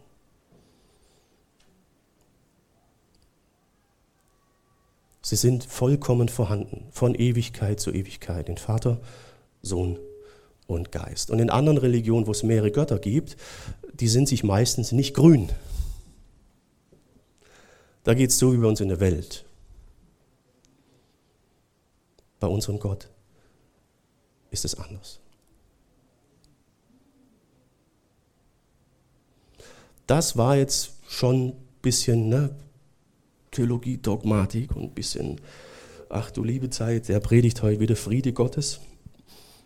[5.22, 9.00] Sie sind vollkommen vorhanden, von Ewigkeit zu Ewigkeit, in Vater,
[9.64, 9.98] Sohn
[10.68, 11.32] und Geist.
[11.32, 13.38] Und in anderen Religionen, wo es mehrere Götter gibt,
[13.94, 15.50] die sind sich meistens nicht grün.
[18.06, 19.44] Da geht es so wie bei uns in der Welt.
[22.40, 23.10] Bei unserem Gott
[24.52, 25.20] ist es anders.
[30.08, 32.56] das war jetzt schon ein bisschen ne,
[33.52, 35.40] Theologie, Dogmatik und ein bisschen,
[36.10, 38.82] ach du liebe Zeit, der predigt heute wieder Friede Gottes,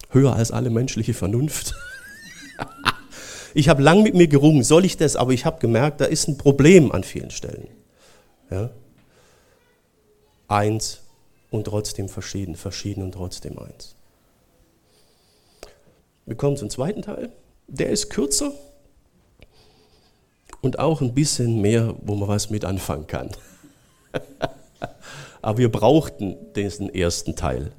[0.10, 1.74] höher als alle menschliche Vernunft.
[3.54, 6.28] ich habe lang mit mir gerungen, soll ich das, aber ich habe gemerkt, da ist
[6.28, 7.68] ein Problem an vielen Stellen.
[8.50, 8.70] Ja?
[10.48, 11.02] Eins
[11.52, 13.96] und trotzdem verschieden, verschieden und trotzdem eins.
[16.26, 17.32] Wir kommen zum zweiten Teil.
[17.68, 18.52] Der ist kürzer,
[20.62, 23.32] und auch ein bisschen mehr, wo man was mit anfangen kann.
[25.42, 27.72] Aber wir brauchten diesen ersten Teil.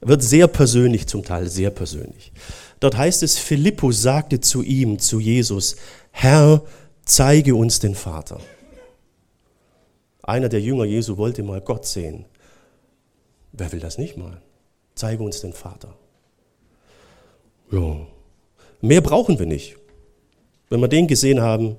[0.00, 2.32] Wird sehr persönlich zum Teil, sehr persönlich.
[2.80, 5.76] Dort heißt es, Philippus sagte zu ihm, zu Jesus,
[6.10, 6.62] Herr,
[7.04, 8.40] zeige uns den Vater.
[10.26, 12.24] Einer der Jünger Jesu wollte mal Gott sehen.
[13.52, 14.42] Wer will das nicht mal?
[14.96, 15.96] Zeige uns den Vater.
[17.70, 17.96] Ja.
[18.80, 19.76] Mehr brauchen wir nicht.
[20.68, 21.76] Wenn wir den gesehen haben,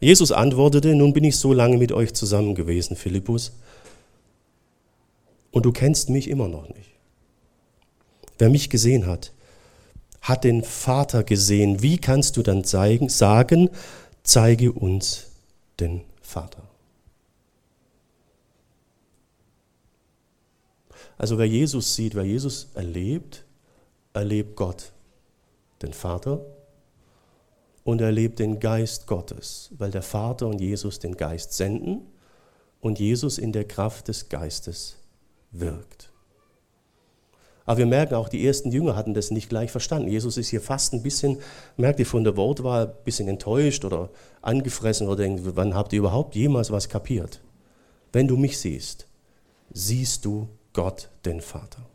[0.00, 3.52] Jesus antwortete, nun bin ich so lange mit euch zusammen gewesen, Philippus,
[5.50, 6.90] und du kennst mich immer noch nicht.
[8.38, 9.32] Wer mich gesehen hat,
[10.20, 11.82] hat den Vater gesehen.
[11.82, 13.70] Wie kannst du dann zeigen, sagen,
[14.22, 15.26] zeige uns
[15.78, 16.73] den Vater?
[21.16, 23.44] Also wer Jesus sieht, wer Jesus erlebt,
[24.12, 24.92] erlebt Gott,
[25.82, 26.44] den Vater,
[27.84, 32.00] und erlebt den Geist Gottes, weil der Vater und Jesus den Geist senden
[32.80, 34.96] und Jesus in der Kraft des Geistes
[35.50, 36.10] wirkt.
[37.66, 40.08] Aber wir merken auch, die ersten Jünger hatten das nicht gleich verstanden.
[40.08, 41.38] Jesus ist hier fast ein bisschen,
[41.76, 44.10] merkt ihr von der Wortwahl, ein bisschen enttäuscht oder
[44.42, 47.40] angefressen oder denkt, wann habt ihr überhaupt jemals was kapiert?
[48.12, 49.06] Wenn du mich siehst,
[49.72, 51.86] siehst du Gott, den Vater.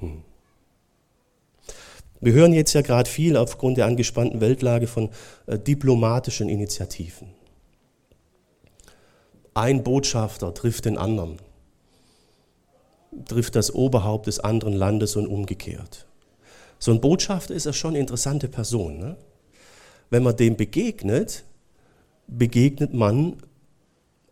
[0.00, 0.22] Hm.
[2.20, 5.10] Wir hören jetzt ja gerade viel aufgrund der angespannten Weltlage von
[5.46, 7.28] äh, diplomatischen Initiativen.
[9.54, 11.38] Ein Botschafter trifft den anderen,
[13.26, 16.06] trifft das Oberhaupt des anderen Landes und umgekehrt.
[16.78, 18.98] So ein Botschafter ist ja schon eine interessante Person.
[18.98, 19.16] Ne?
[20.10, 21.44] Wenn man dem begegnet,
[22.26, 23.36] begegnet man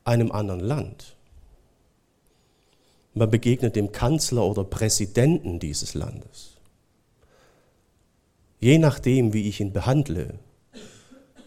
[0.05, 1.14] einem anderen Land.
[3.15, 6.57] Man begegnet dem Kanzler oder Präsidenten dieses Landes.
[8.59, 10.35] Je nachdem, wie ich ihn behandle,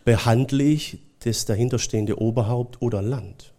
[0.06, 3.54] behandle ich das dahinterstehende Oberhaupt oder Land.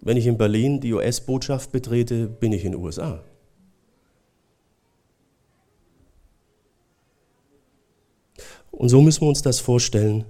[0.00, 3.22] Wenn ich in Berlin die US-Botschaft betrete, bin ich in den USA.
[8.70, 10.24] Und so müssen wir uns das vorstellen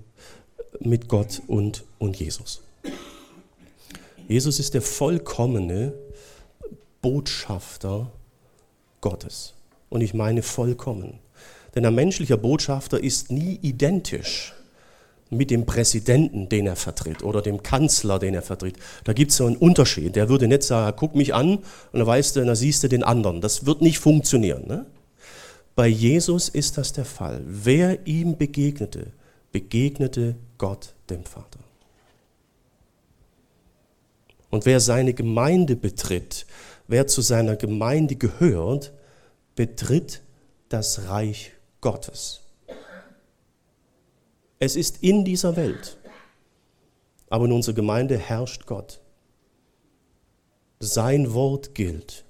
[0.80, 2.62] mit Gott und, und Jesus.
[4.28, 5.94] Jesus ist der vollkommene
[7.00, 8.12] Botschafter
[9.00, 9.54] Gottes.
[9.88, 11.18] Und ich meine vollkommen.
[11.74, 14.54] Denn ein menschlicher Botschafter ist nie identisch
[15.30, 18.76] mit dem Präsidenten, den er vertritt, oder dem Kanzler, den er vertritt.
[19.04, 20.16] Da gibt es so einen Unterschied.
[20.16, 23.02] Der würde nicht sagen, guck mich an und dann weißt du, dann siehst du den
[23.02, 23.40] anderen.
[23.40, 24.66] Das wird nicht funktionieren.
[24.66, 24.86] Ne?
[25.74, 27.40] Bei Jesus ist das der Fall.
[27.46, 29.12] Wer ihm begegnete,
[29.52, 31.60] begegnete Gott dem Vater.
[34.50, 36.46] Und wer seine Gemeinde betritt,
[36.86, 38.92] wer zu seiner Gemeinde gehört,
[39.54, 40.22] betritt
[40.68, 42.40] das Reich Gottes.
[44.58, 45.96] Es ist in dieser Welt,
[47.30, 49.00] aber in unserer Gemeinde herrscht Gott.
[50.80, 52.24] Sein Wort gilt,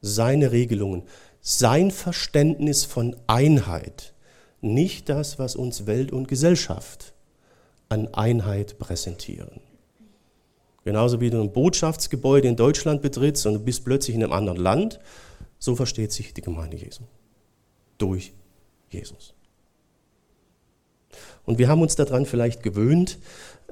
[0.00, 1.02] seine Regelungen,
[1.40, 4.14] sein Verständnis von Einheit,
[4.60, 7.14] nicht das, was uns Welt und Gesellschaft
[7.88, 9.60] an Einheit präsentieren.
[10.86, 14.56] Genauso wie du ein Botschaftsgebäude in Deutschland betrittst und du bist plötzlich in einem anderen
[14.56, 15.00] Land,
[15.58, 17.02] so versteht sich die Gemeinde Jesu.
[17.98, 18.32] Durch
[18.88, 19.34] Jesus.
[21.44, 23.18] Und wir haben uns daran vielleicht gewöhnt,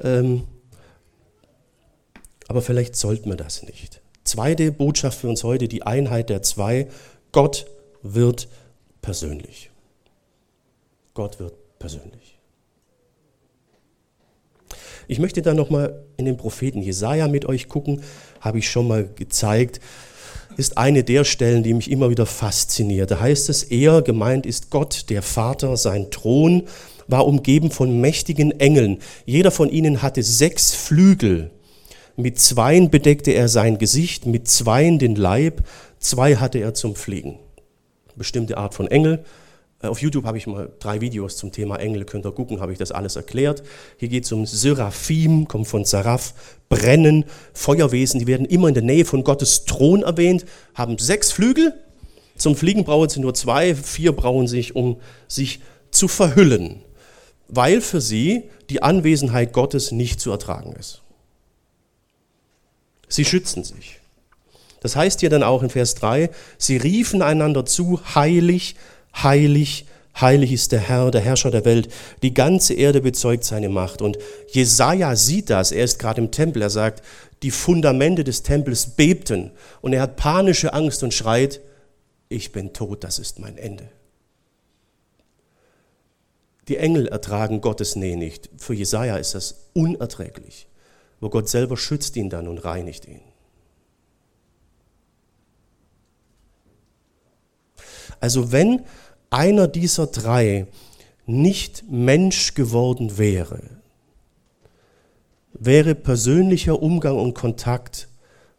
[0.03, 0.43] ähm,
[2.49, 4.03] aber vielleicht sollten wir das nicht.
[4.25, 6.89] Zweite Botschaft für uns heute, die Einheit der zwei.
[7.31, 7.67] Gott
[8.03, 8.49] wird
[9.03, 9.71] persönlich.
[11.15, 12.41] Gott wird persönlich.
[15.09, 18.03] Ich möchte da nochmal in den Propheten Jesaja mit euch gucken,
[18.41, 19.81] habe ich schon mal gezeigt.
[20.57, 23.11] Ist eine der Stellen, die mich immer wieder fasziniert.
[23.11, 26.65] Da heißt es, er, gemeint ist Gott, der Vater, sein Thron
[27.09, 28.99] war umgeben von mächtigen Engeln.
[29.27, 31.51] Jeder von ihnen hatte sechs Flügel.
[32.17, 35.63] Mit zweien bedeckte er sein Gesicht, mit zweien den Leib,
[35.99, 37.39] zwei hatte er zum Fliegen.
[38.17, 39.25] Bestimmte Art von Engel,
[39.91, 42.79] auf YouTube habe ich mal drei Videos zum Thema Engel, könnt ihr gucken, habe ich
[42.79, 43.63] das alles erklärt.
[43.99, 46.35] Hier geht es um Seraphim, kommt von Saraf,
[46.69, 50.45] Brennen, Feuerwesen, die werden immer in der Nähe von Gottes Thron erwähnt,
[50.75, 51.75] haben sechs Flügel.
[52.37, 56.83] Zum Fliegen brauchen sie nur zwei, vier brauchen sich, um sich zu verhüllen,
[57.49, 61.03] weil für sie die Anwesenheit Gottes nicht zu ertragen ist.
[63.09, 64.01] Sie schützen sich.
[64.81, 68.77] Das heißt hier dann auch in Vers 3, sie riefen einander zu, heilig,
[69.23, 69.87] heilig,
[70.21, 71.89] heilig ist der Herr, der Herrscher der Welt.
[72.23, 74.03] Die ganze Erde bezeugt seine Macht.
[74.03, 75.73] Und Jesaja sieht das.
[75.73, 76.63] Er ist gerade im Tempel.
[76.63, 77.03] Er sagt,
[77.43, 79.53] die Fundamente des Tempels bebten.
[79.81, 81.61] Und er hat panische Angst und schreit,
[82.29, 83.89] ich bin tot, das ist mein Ende.
[86.69, 88.49] Die Engel ertragen Gottes Nähe nicht.
[88.57, 90.67] Für Jesaja ist das unerträglich.
[91.21, 93.21] Aber Gott selber schützt ihn dann und reinigt ihn.
[98.21, 98.83] Also wenn
[99.31, 100.67] einer dieser drei
[101.27, 103.63] nicht Mensch geworden wäre,
[105.53, 108.09] wäre persönlicher Umgang und Kontakt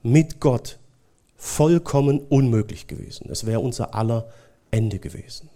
[0.01, 0.79] mit Gott
[1.35, 3.27] vollkommen unmöglich gewesen.
[3.29, 4.29] Es wäre unser aller
[4.71, 5.49] Ende gewesen.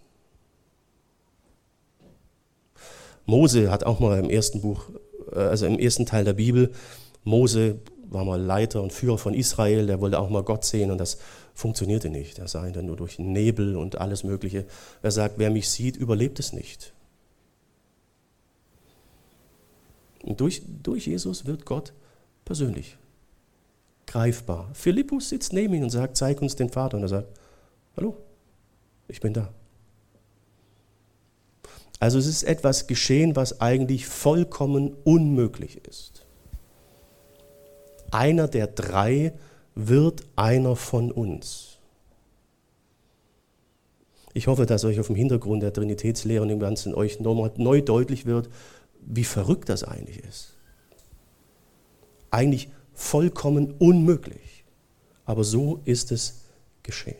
[3.26, 4.90] Mose hat auch mal im ersten Buch,
[5.32, 6.72] äh, also im ersten Teil der Bibel,
[7.24, 10.98] Mose war mal Leiter und Führer von Israel, der wollte auch mal Gott sehen und
[10.98, 11.20] das
[11.60, 12.40] funktionierte nicht.
[12.40, 14.66] Er sah ihn dann nur durch Nebel und alles Mögliche.
[15.02, 16.94] Er sagt, wer mich sieht, überlebt es nicht.
[20.24, 21.94] Und durch, durch Jesus wird Gott
[22.46, 22.98] persönlich,
[24.08, 24.70] greifbar.
[24.74, 26.98] Philippus sitzt neben ihm und sagt, zeig uns den Vater.
[26.98, 27.28] Und er sagt,
[27.96, 28.18] hallo,
[29.08, 29.54] ich bin da.
[32.00, 36.26] Also es ist etwas geschehen, was eigentlich vollkommen unmöglich ist.
[38.12, 39.34] Einer der drei
[39.88, 41.78] wird einer von uns.
[44.34, 47.82] Ich hoffe, dass euch auf dem Hintergrund der Trinitätslehre und dem Ganzen euch nochmal neu
[47.82, 48.50] deutlich wird,
[49.02, 50.56] wie verrückt das eigentlich ist.
[52.30, 54.64] Eigentlich vollkommen unmöglich.
[55.26, 56.42] Aber so ist es
[56.84, 57.18] geschehen.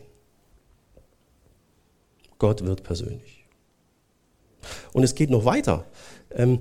[2.38, 3.44] Gott wird persönlich.
[4.92, 5.84] Und es geht noch weiter.
[6.30, 6.60] Ähm,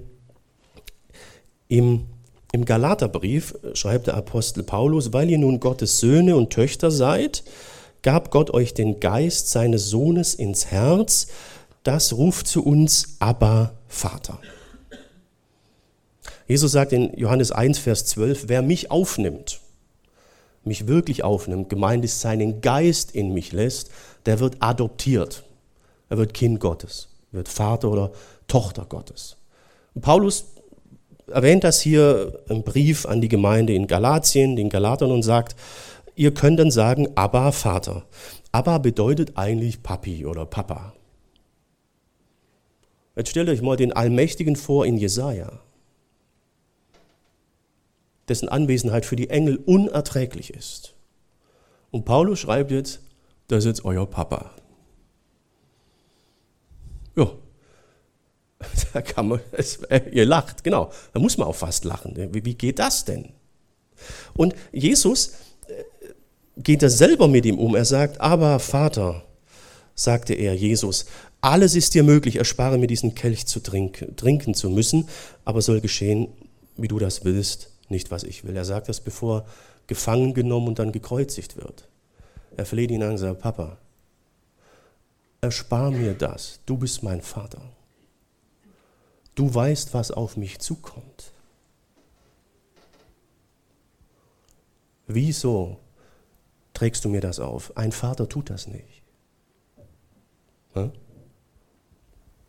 [1.68, 2.08] Im
[2.52, 7.44] im Galaterbrief schreibt der Apostel Paulus, weil ihr nun Gottes Söhne und Töchter seid,
[8.02, 11.28] gab Gott euch den Geist seines Sohnes ins Herz,
[11.84, 14.40] das ruft zu uns Abba Vater.
[16.48, 19.60] Jesus sagt in Johannes 1, Vers 12, wer mich aufnimmt,
[20.64, 23.92] mich wirklich aufnimmt, gemeint ist, seinen Geist in mich lässt,
[24.26, 25.44] der wird adoptiert.
[26.10, 28.12] Er wird Kind Gottes, wird Vater oder
[28.48, 29.38] Tochter Gottes.
[29.94, 30.46] Und Paulus
[31.32, 35.56] erwähnt das hier im Brief an die Gemeinde in Galatien, den Galatern und sagt,
[36.16, 38.06] ihr könnt dann sagen, Abba, Vater.
[38.52, 40.94] Abba bedeutet eigentlich Papi oder Papa.
[43.16, 45.60] Jetzt stellt euch mal den Allmächtigen vor in Jesaja,
[48.28, 50.96] dessen Anwesenheit für die Engel unerträglich ist.
[51.92, 53.02] Und Paulus schreibt jetzt,
[53.48, 54.52] das ist euer Papa.
[57.16, 57.32] Ja,
[58.94, 60.92] Da kann man, es, äh, ihr lacht, genau.
[61.14, 62.14] Da muss man auch fast lachen.
[62.34, 63.30] Wie, wie geht das denn?
[64.34, 65.34] Und Jesus
[65.68, 65.84] äh,
[66.58, 67.76] geht da selber mit ihm um.
[67.76, 69.24] Er sagt, aber Vater,
[69.96, 71.06] sagte er, Jesus,
[71.42, 75.08] alles ist dir möglich, erspare mir diesen Kelch zu trinken, trinken zu müssen,
[75.46, 76.28] aber soll geschehen,
[76.76, 78.56] wie du das willst, nicht was ich will.
[78.56, 79.46] Er sagt das, bevor er
[79.88, 81.88] gefangen genommen und dann gekreuzigt wird.
[82.56, 83.78] Er fleht ihn an und sagt, Papa,
[85.42, 87.62] erspar mir das, du bist mein Vater.
[89.40, 91.32] Du weißt, was auf mich zukommt.
[95.08, 95.80] Wieso
[96.74, 97.78] trägst du mir das auf?
[97.78, 99.02] Ein Vater tut das nicht.
[100.76, 100.92] Ja?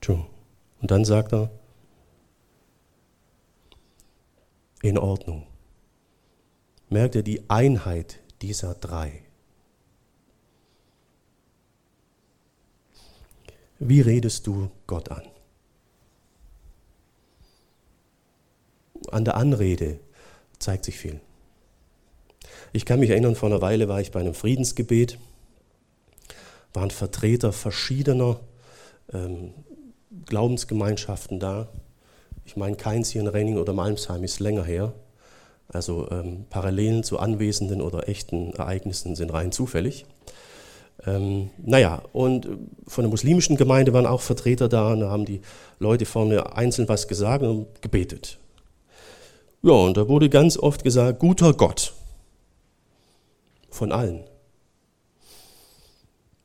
[0.09, 1.53] Und dann sagt er,
[4.83, 5.46] in Ordnung.
[6.88, 9.22] Merkt ihr die Einheit dieser drei?
[13.79, 15.22] Wie redest du Gott an?
[19.12, 19.99] An der Anrede
[20.59, 21.20] zeigt sich viel.
[22.73, 25.18] Ich kann mich erinnern, vor einer Weile war ich bei einem Friedensgebet,
[26.73, 28.38] waren Vertreter verschiedener
[29.12, 29.53] ähm,
[30.27, 31.68] Glaubensgemeinschaften da.
[32.44, 34.92] Ich meine, keins hier in Renning oder Malmsheim ist länger her.
[35.68, 40.05] Also ähm, Parallelen zu Anwesenden oder echten Ereignissen sind rein zufällig.
[41.07, 42.46] Ähm, naja, und
[42.87, 45.40] von der muslimischen Gemeinde waren auch Vertreter da, und da haben die
[45.79, 48.38] Leute vorne einzeln was gesagt und gebetet.
[49.62, 51.92] Ja, und da wurde ganz oft gesagt, guter Gott.
[53.68, 54.25] Von allen.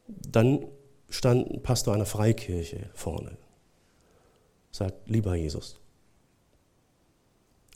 [0.07, 0.65] Dann
[1.09, 3.37] stand ein Pastor einer Freikirche vorne.
[4.71, 5.79] Sagt, lieber Jesus,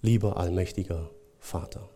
[0.01, 1.89] lieber allmächtiger Vater.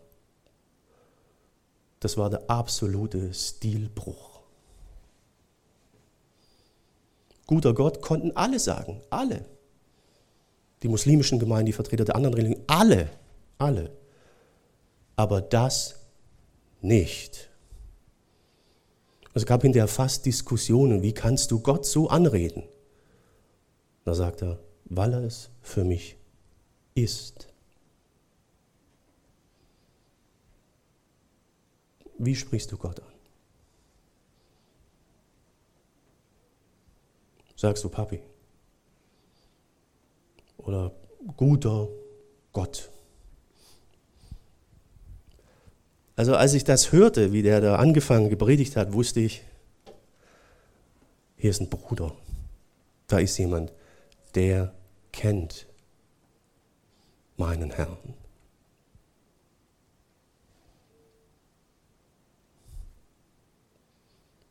[2.00, 4.40] Das war der absolute Stilbruch.
[7.46, 9.44] Guter Gott konnten alle sagen, alle.
[10.82, 13.10] Die muslimischen Gemeinden, die Vertreter der anderen Religionen, alle
[13.58, 13.96] alle.
[15.16, 16.00] Aber das
[16.80, 17.50] nicht.
[19.32, 22.64] Es gab hinterher fast Diskussionen, wie kannst du Gott so anreden?
[24.04, 26.16] Da sagt er, weil er es für mich
[26.94, 27.48] ist.
[32.18, 33.12] Wie sprichst du Gott an?
[37.56, 38.20] Sagst du Papi?
[40.58, 40.92] Oder
[41.36, 41.88] guter
[42.52, 42.90] Gott?
[46.16, 49.42] Also als ich das hörte, wie der da angefangen gepredigt hat, wusste ich,
[51.36, 52.14] hier ist ein Bruder,
[53.08, 53.72] da ist jemand,
[54.34, 54.72] der
[55.12, 55.66] kennt
[57.36, 58.14] meinen Herrn.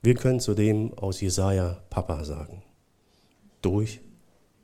[0.01, 2.61] Wir können zu dem aus Jesaja Papa sagen.
[3.61, 4.01] Durch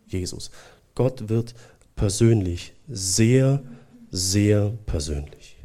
[0.05, 0.51] Jesus.
[0.95, 1.55] Gott wird
[1.95, 3.63] persönlich, sehr,
[4.11, 5.58] sehr persönlich.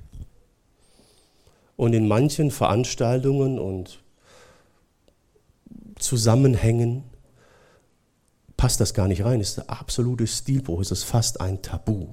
[1.76, 4.02] Und in manchen Veranstaltungen und
[5.98, 7.04] Zusammenhängen
[8.56, 9.40] passt das gar nicht rein.
[9.40, 10.80] Es ist der absolute Stilbruch.
[10.80, 12.08] Es ist fast ein Tabu.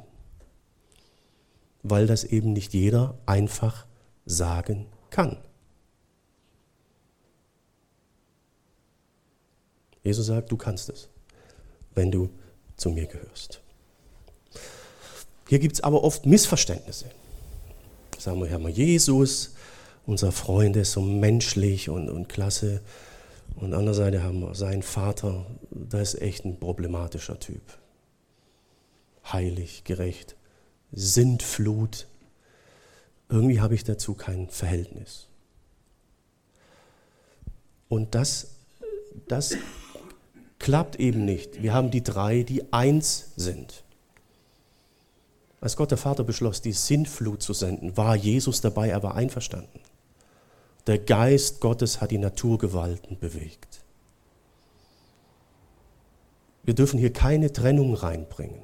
[1.84, 3.86] Weil das eben nicht jeder einfach
[4.26, 5.38] sagen kann.
[10.04, 11.10] Jesus sagt, du kannst es,
[11.94, 12.30] wenn du
[12.76, 13.62] zu mir gehörst.
[15.48, 17.12] Hier gibt es aber oft Missverständnisse.
[18.22, 19.56] Sagen wir, Herr Jesus,
[20.06, 22.82] unser Freund ist so menschlich und, und klasse.
[23.56, 27.64] Und andererseits haben wir seinen Vater, der ist echt ein problematischer Typ.
[29.26, 30.36] Heilig, gerecht,
[30.92, 32.06] Sintflut.
[33.28, 35.26] Irgendwie habe ich dazu kein Verhältnis.
[37.90, 38.52] Und das,
[39.28, 39.58] das
[40.60, 41.64] klappt eben nicht.
[41.64, 43.84] Wir haben die drei, die eins sind.
[45.62, 49.80] Als Gott der Vater beschloss, die Sintflut zu senden, war Jesus dabei, er war einverstanden.
[50.88, 53.82] Der Geist Gottes hat die Naturgewalten bewegt.
[56.64, 58.62] Wir dürfen hier keine Trennung reinbringen.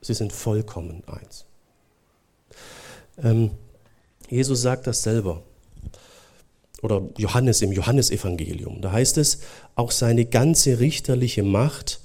[0.00, 1.44] Sie sind vollkommen eins.
[3.20, 3.50] Ähm,
[4.28, 5.42] Jesus sagt das selber
[6.82, 8.80] oder Johannes im Johannesevangelium.
[8.80, 9.40] Da heißt es,
[9.74, 12.00] auch seine ganze richterliche Macht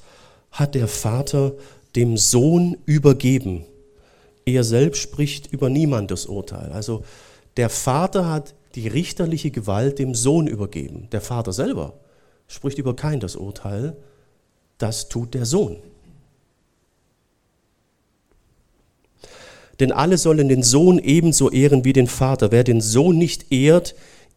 [0.51, 1.53] hat der Vater
[1.95, 3.65] dem Sohn übergeben.
[4.45, 6.71] Er selbst spricht über niemandes Urteil.
[6.71, 7.03] Also
[7.57, 11.07] der Vater hat die richterliche Gewalt dem Sohn übergeben.
[11.11, 11.93] Der Vater selber
[12.47, 13.95] spricht über kein das Urteil.
[14.77, 15.77] Das tut der Sohn.
[19.79, 22.51] Denn alle sollen den Sohn ebenso ehren wie den Vater.
[22.51, 23.95] Wer den Sohn nicht ehrt,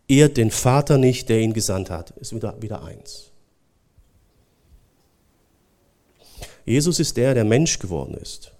[0.08, 2.10] ehrt den Vater nicht, der ihn gesandt hat.
[2.18, 3.25] Ist wieder, wieder eins.
[6.66, 8.52] Jesus ist der, der Mensch geworden ist.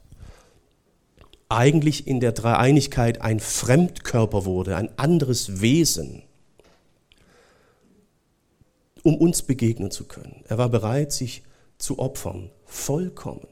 [1.48, 6.22] Eigentlich in der Dreieinigkeit ein Fremdkörper wurde, ein anderes Wesen,
[9.02, 10.44] um uns begegnen zu können.
[10.48, 11.42] Er war bereit, sich
[11.78, 13.46] zu opfern, vollkommen.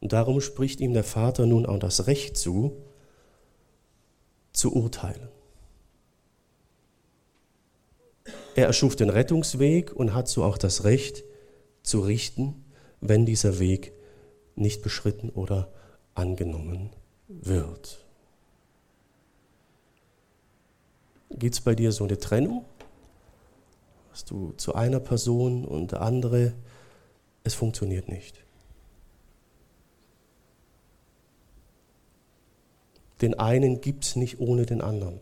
[0.00, 2.76] Und darum spricht ihm der Vater nun auch das Recht zu,
[4.52, 5.28] zu urteilen.
[8.54, 11.24] Er erschuf den Rettungsweg und hat so auch das Recht
[11.82, 12.64] zu richten,
[13.00, 13.92] wenn dieser Weg
[14.54, 15.68] nicht beschritten oder
[16.14, 16.90] angenommen
[17.28, 18.04] wird.
[21.30, 22.64] Gibt es bei dir so eine Trennung?
[24.12, 26.52] Hast du zu einer Person und der andere,
[27.44, 28.44] es funktioniert nicht.
[33.22, 35.20] Den einen gibt es nicht ohne den anderen.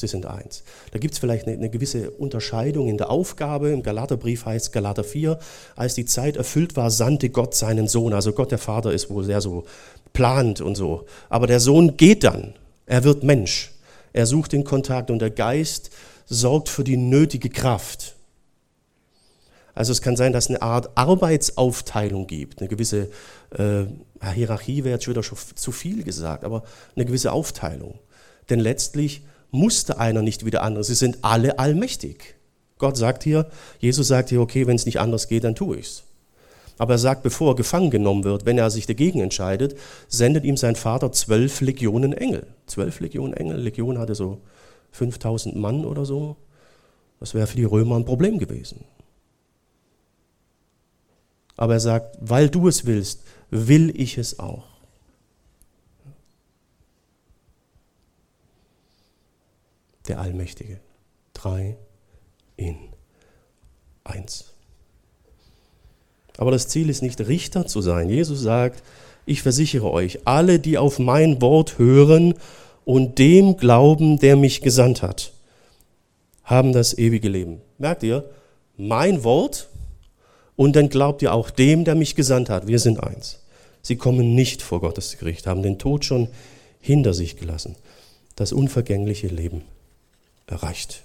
[0.00, 0.62] Sie sind eins.
[0.92, 3.70] Da gibt es vielleicht eine, eine, gewisse Unterscheidung in der Aufgabe.
[3.70, 5.38] Im Galaterbrief heißt Galater 4,
[5.76, 8.12] als die Zeit erfüllt war, sandte Gott seinen Sohn.
[8.12, 9.64] Also Gott der Vater ist wohl sehr so
[10.12, 11.06] plant und so.
[11.28, 12.54] Aber der Sohn geht dann.
[12.86, 13.72] Er wird Mensch.
[14.12, 15.90] Er sucht den Kontakt und der Geist
[16.26, 18.14] sorgt für die nötige Kraft.
[19.78, 23.10] Also es kann sein, dass es eine Art Arbeitsaufteilung gibt, eine gewisse
[23.56, 23.84] äh,
[24.34, 26.64] Hierarchie wäre jetzt schon wieder schon zu viel gesagt, aber
[26.96, 28.00] eine gewisse Aufteilung.
[28.50, 30.84] Denn letztlich musste einer nicht wie der andere.
[30.84, 32.36] Sie sind alle allmächtig.
[32.78, 36.04] Gott sagt hier, Jesus sagt hier, okay, wenn es nicht anders geht, dann tue ich's.
[36.78, 39.76] Aber er sagt, bevor er gefangen genommen wird, wenn er sich dagegen entscheidet,
[40.06, 42.46] sendet ihm sein Vater zwölf Legionen Engel.
[42.66, 43.58] Zwölf Legionen Engel.
[43.58, 44.40] Legion hatte so
[44.92, 46.36] 5000 Mann oder so.
[47.18, 48.84] Das wäre für die Römer ein Problem gewesen.
[51.56, 54.77] Aber er sagt, weil du es willst, will ich es auch.
[60.08, 60.80] Der Allmächtige.
[61.34, 61.76] Drei
[62.56, 62.76] in
[64.04, 64.52] eins.
[66.36, 68.08] Aber das Ziel ist nicht Richter zu sein.
[68.08, 68.82] Jesus sagt,
[69.26, 72.34] ich versichere euch, alle, die auf mein Wort hören
[72.84, 75.32] und dem glauben, der mich gesandt hat,
[76.44, 77.60] haben das ewige Leben.
[77.76, 78.24] Merkt ihr?
[78.76, 79.68] Mein Wort
[80.56, 82.66] und dann glaubt ihr auch dem, der mich gesandt hat.
[82.66, 83.40] Wir sind eins.
[83.82, 86.28] Sie kommen nicht vor Gottes Gericht, haben den Tod schon
[86.80, 87.76] hinter sich gelassen.
[88.36, 89.62] Das unvergängliche Leben
[90.48, 91.04] erreicht.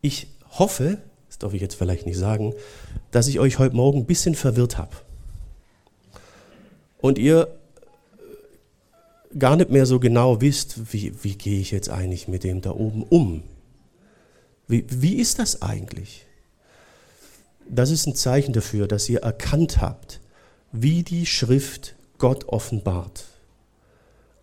[0.00, 0.26] Ich
[0.58, 0.98] hoffe,
[1.28, 2.54] das darf ich jetzt vielleicht nicht sagen,
[3.10, 4.96] dass ich euch heute Morgen ein bisschen verwirrt habe.
[7.00, 7.48] Und ihr
[9.38, 12.72] gar nicht mehr so genau wisst, wie, wie gehe ich jetzt eigentlich mit dem da
[12.72, 13.42] oben um?
[14.68, 16.26] Wie, wie ist das eigentlich?
[17.68, 20.20] Das ist ein Zeichen dafür, dass ihr erkannt habt,
[20.72, 23.24] wie die Schrift Gott offenbart.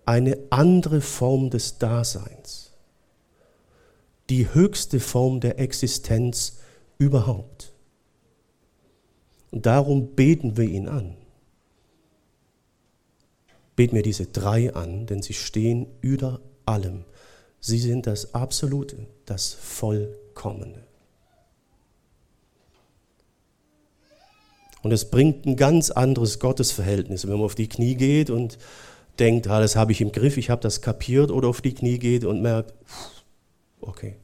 [0.09, 2.71] Eine andere Form des Daseins.
[4.31, 6.57] Die höchste Form der Existenz
[6.97, 7.73] überhaupt.
[9.51, 11.15] Und darum beten wir ihn an.
[13.75, 17.05] Beten wir diese drei an, denn sie stehen über allem.
[17.59, 20.87] Sie sind das Absolute, das Vollkommene.
[24.81, 28.57] Und es bringt ein ganz anderes Gottesverhältnis, wenn man auf die Knie geht und
[29.19, 31.99] denkt, ah, das habe ich im Griff, ich habe das kapiert, oder auf die Knie
[31.99, 32.73] geht und merkt,
[33.81, 34.17] okay.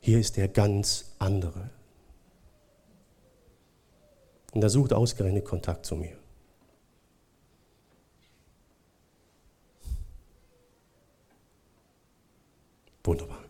[0.00, 1.70] Hier ist der ganz andere.
[4.52, 6.16] Und er sucht ausgerechnet Kontakt zu mir.
[13.04, 13.44] Wunderbar.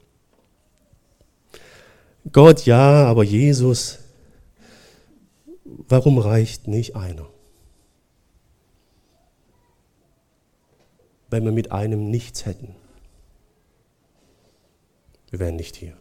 [2.33, 3.99] Gott ja, aber Jesus,
[5.65, 7.30] warum reicht nicht einer?
[11.31, 12.75] Wenn wir mit einem nichts hätten.
[15.31, 16.00] Wir wären nicht hier.